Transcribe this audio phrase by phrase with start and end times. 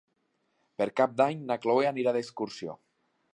[0.81, 2.77] Per Cap d'Any na Cloè anirà d'excursió.